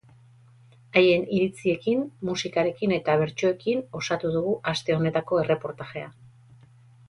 Haien 1.01 1.25
iritziekin, 1.39 2.01
musikarekin 2.31 2.97
eta 2.99 3.19
bertsoekin 3.23 3.87
osatu 4.03 4.35
dugu 4.39 4.57
aste 4.75 4.99
honetako 4.99 5.43
erreportajea. 5.47 6.13